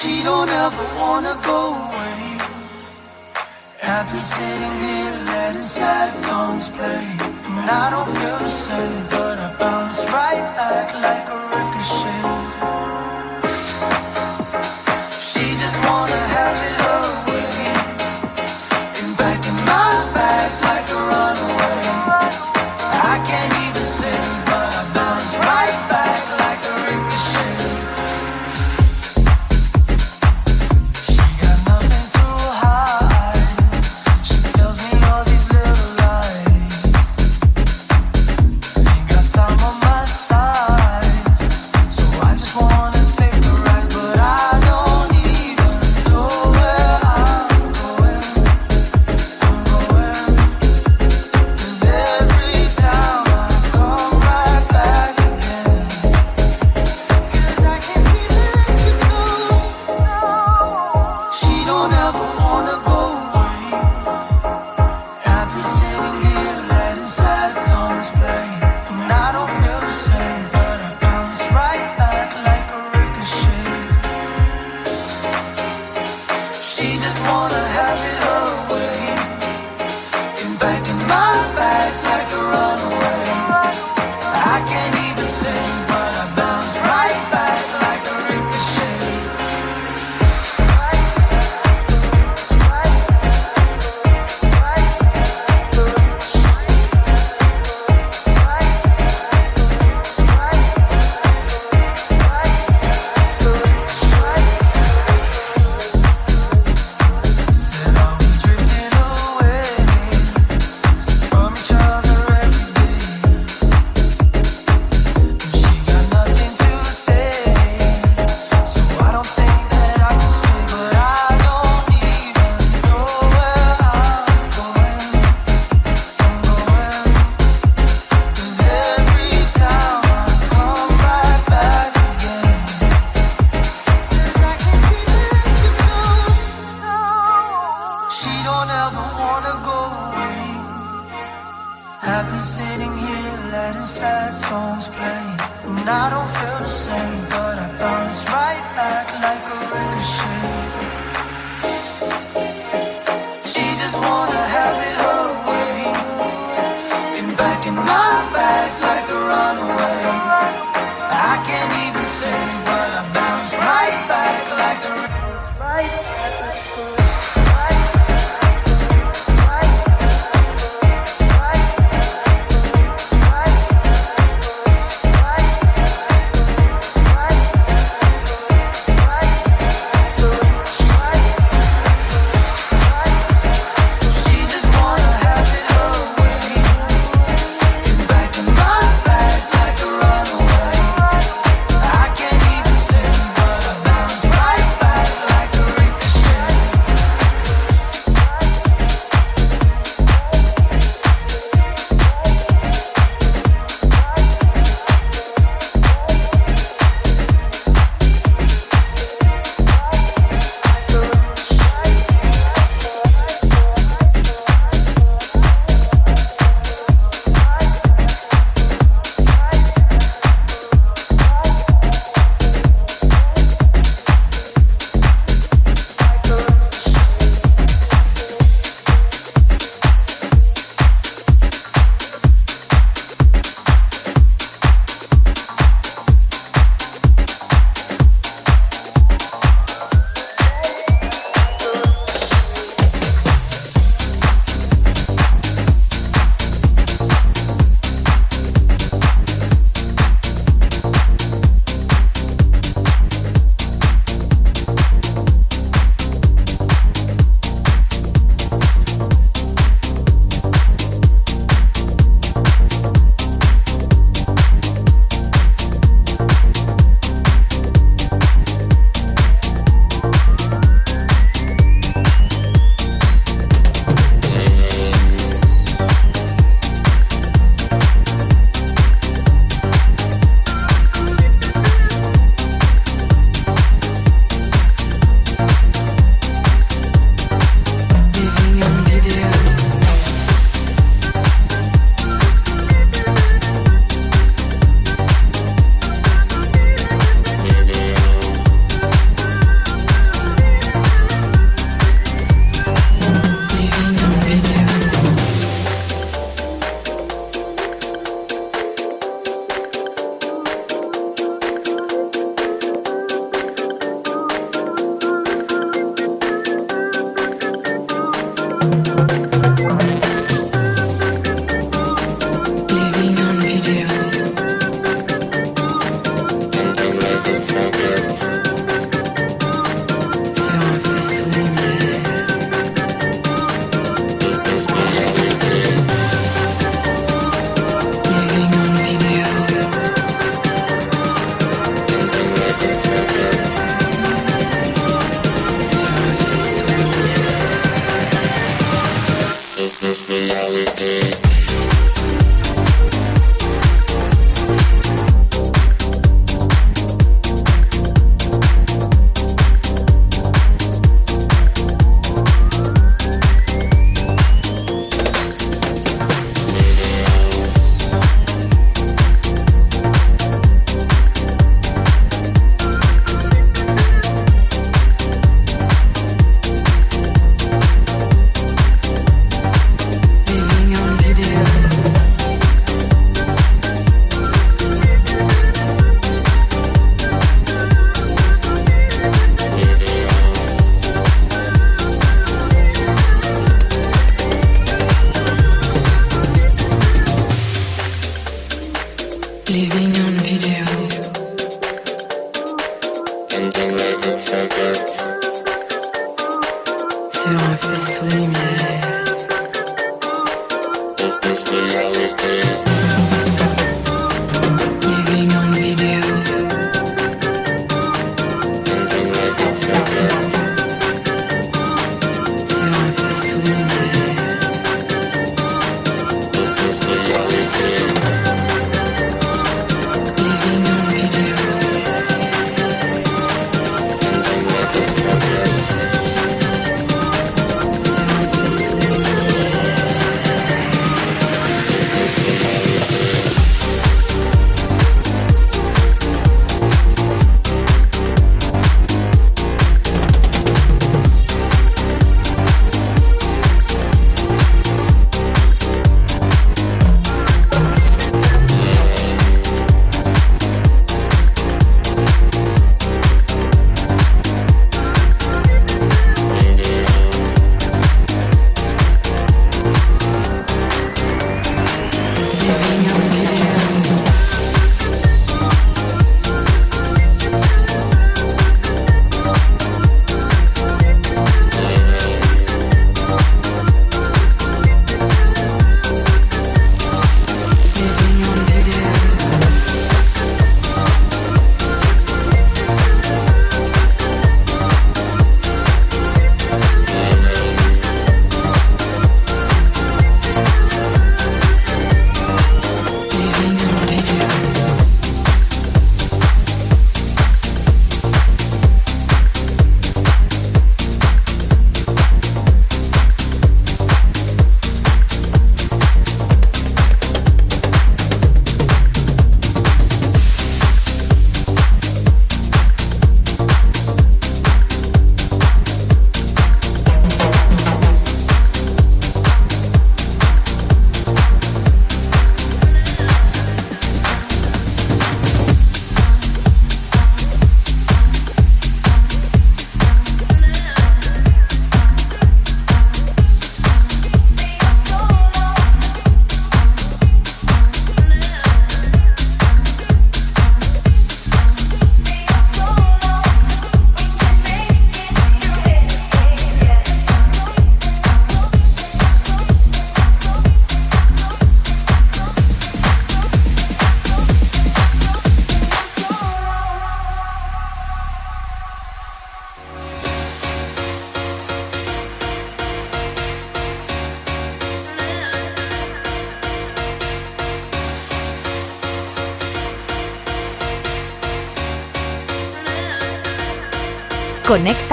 She 0.00 0.22
don't 0.22 0.48
ever 0.48 0.84
wanna 0.96 1.34
go 1.42 1.74
away. 1.74 2.38
Happy 3.80 4.18
sitting 4.18 4.76
here, 4.78 5.16
letting 5.26 5.60
sad 5.60 6.12
songs 6.12 6.68
play. 6.68 7.04
And 7.58 7.68
I 7.68 7.90
don't 7.90 8.06
feel 8.06 8.38
the 8.38 8.48
same, 8.48 9.02
but 9.10 9.40
I 9.40 9.56
bounce 9.58 9.98
right 10.12 10.46
back 10.54 10.94
like 10.94 11.26
a 11.34 11.37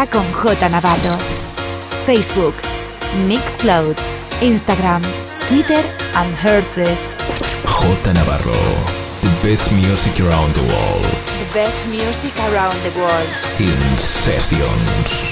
Con 0.03 0.25
J 0.34 0.69
Navarro. 0.69 1.17
Facebook, 2.05 2.53
Mixcloud, 3.27 3.95
Instagram, 4.41 5.01
Twitter 5.47 5.81
and 6.15 6.36
Herces. 6.36 7.15
J 7.63 8.13
Navarro. 8.13 8.60
The 9.21 9.31
best 9.41 9.71
music 9.71 10.19
around 10.19 10.53
the 10.53 10.63
world. 10.67 11.05
The 11.39 11.53
best 11.53 11.89
music 11.89 12.38
around 12.51 12.75
the 12.84 12.91
world. 12.99 13.29
In 13.58 13.97
sessions. 13.97 15.25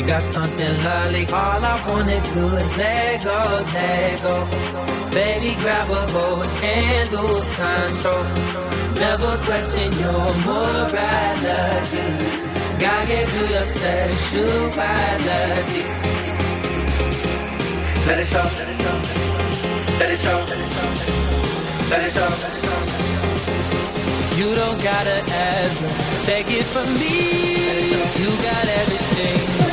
You 0.00 0.06
got 0.06 0.22
something 0.22 0.82
lovely. 0.82 1.26
All 1.26 1.62
I 1.62 1.78
wanna 1.86 2.22
do 2.32 2.56
is 2.56 2.76
let 2.78 3.22
go, 3.22 3.64
let 3.74 4.22
go. 4.22 4.48
Baby, 5.10 5.56
grab 5.60 5.90
a 5.90 6.06
hold 6.10 6.46
and 6.64 7.10
lose 7.12 7.44
control. 7.60 8.24
Never 8.96 9.36
question 9.44 9.92
your 10.00 10.34
moralities. 10.46 12.44
Gotta 12.80 13.06
get 13.08 13.28
through 13.28 13.48
your 13.48 13.66
sexuality. 13.66 15.82
Let 18.06 18.20
it 18.20 18.28
show, 18.32 18.48
let 18.56 18.68
it 18.72 18.80
show, 18.80 18.98
let 20.00 20.10
it 20.14 20.20
show, 20.24 20.38
let 21.90 22.02
it 22.06 22.12
show. 22.14 22.32
You 24.40 24.48
don't 24.54 24.80
gotta 24.82 25.18
ever 25.28 25.88
take 26.24 26.50
it 26.50 26.64
from 26.72 26.88
me. 26.94 27.16
You 28.20 28.30
got 28.48 28.66
everything, 28.80 29.69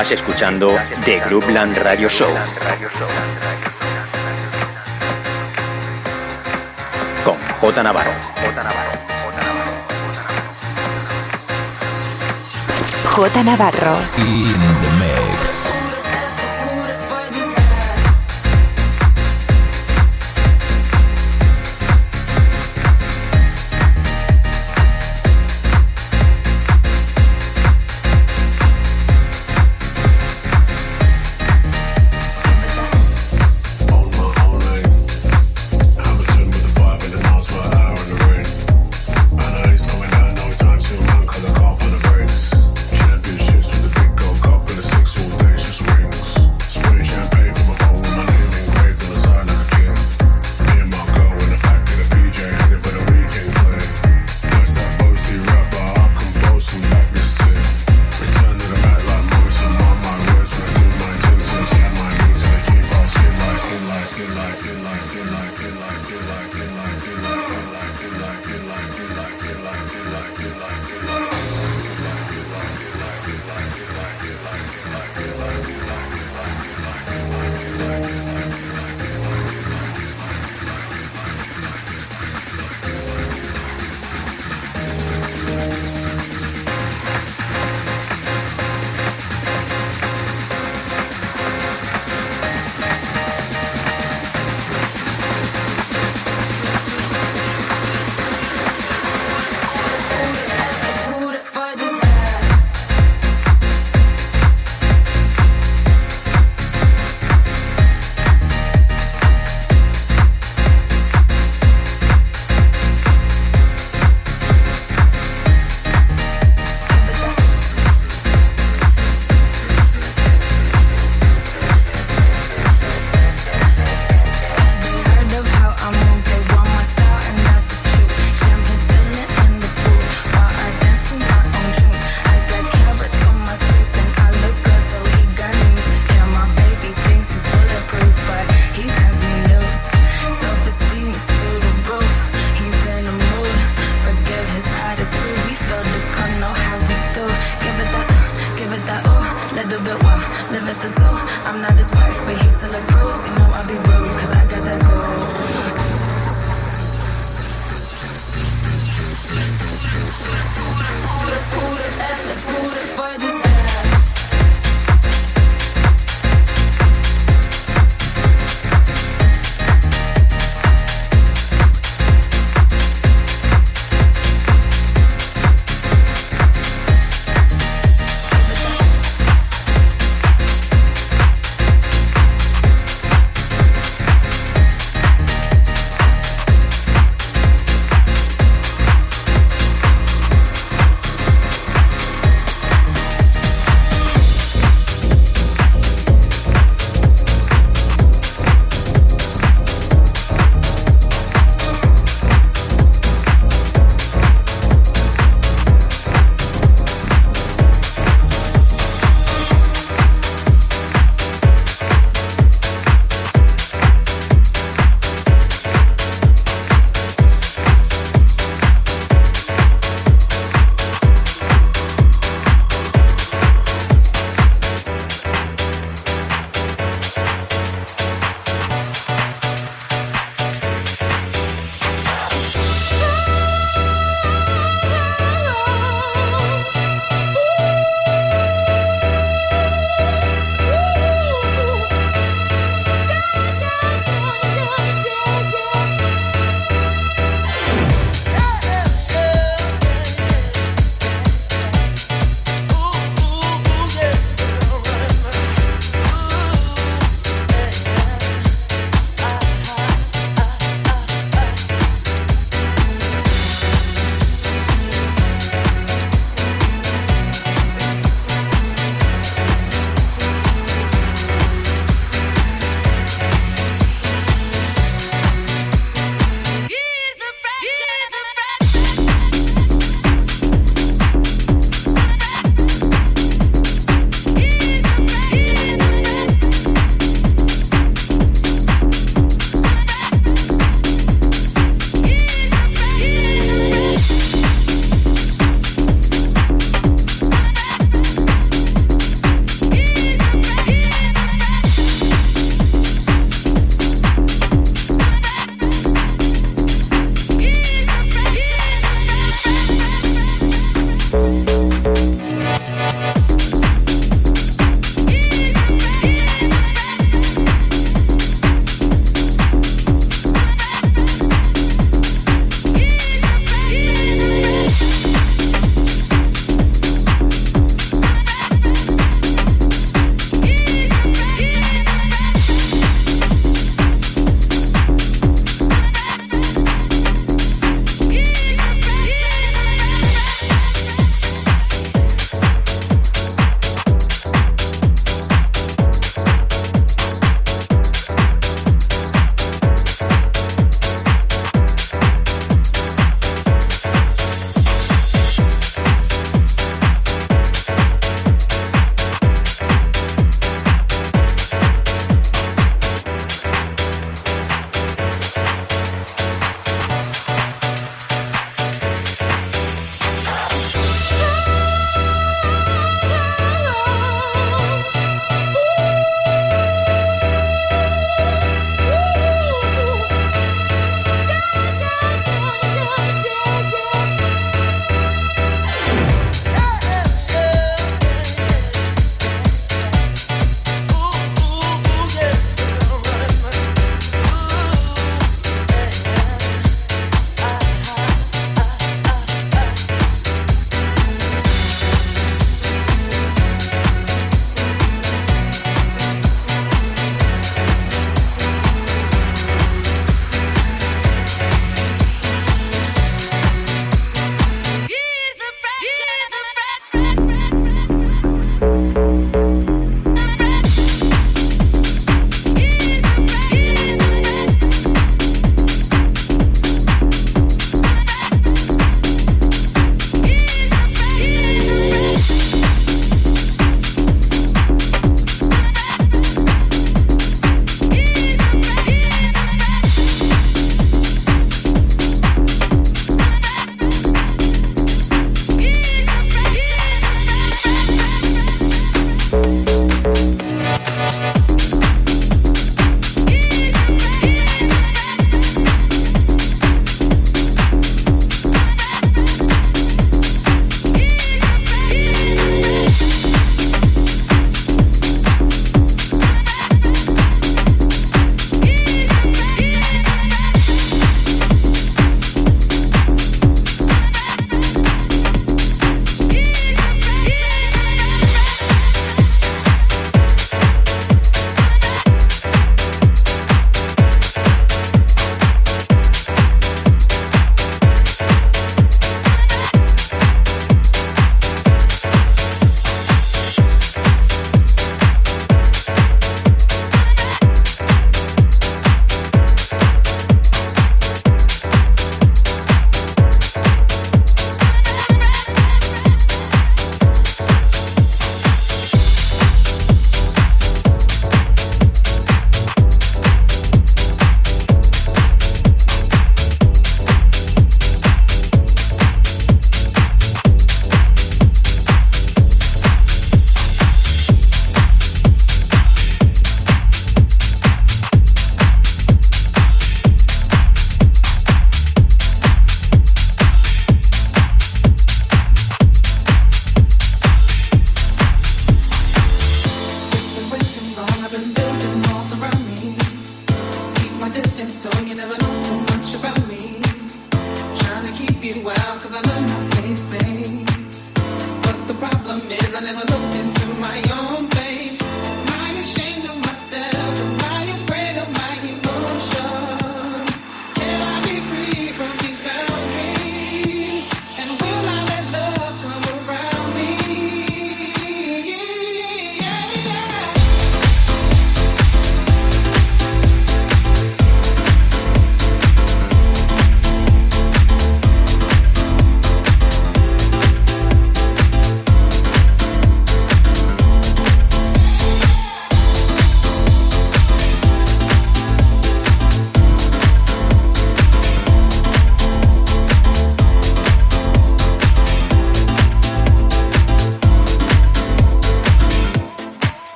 Estás 0.00 0.12
escuchando 0.12 0.68
The 1.04 1.18
Groupland 1.18 1.76
Radio 1.78 2.08
Show. 2.08 2.28
Con 7.24 7.36
J 7.60 7.82
Navarro. 7.82 8.12
J 13.06 13.42
Navarro. 13.42 13.96
In 14.18 14.54
the 14.54 14.90
mix. 15.00 15.57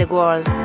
The 0.00 0.06
world. 0.06 0.59